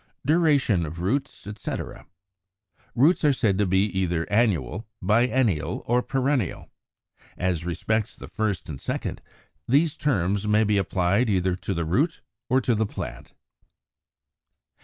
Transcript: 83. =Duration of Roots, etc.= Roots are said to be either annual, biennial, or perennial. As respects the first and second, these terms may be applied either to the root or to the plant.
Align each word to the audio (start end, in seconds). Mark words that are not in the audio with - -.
83. 0.25 0.33
=Duration 0.33 0.85
of 0.87 0.99
Roots, 1.03 1.45
etc.= 1.45 2.07
Roots 2.95 3.23
are 3.23 3.31
said 3.31 3.59
to 3.59 3.67
be 3.67 3.83
either 3.85 4.27
annual, 4.31 4.87
biennial, 4.99 5.83
or 5.85 6.01
perennial. 6.01 6.71
As 7.37 7.67
respects 7.67 8.15
the 8.15 8.27
first 8.27 8.67
and 8.67 8.81
second, 8.81 9.21
these 9.67 9.95
terms 9.95 10.47
may 10.47 10.63
be 10.63 10.79
applied 10.79 11.29
either 11.29 11.55
to 11.57 11.75
the 11.75 11.85
root 11.85 12.21
or 12.49 12.59
to 12.61 12.73
the 12.73 12.87
plant. 12.87 13.35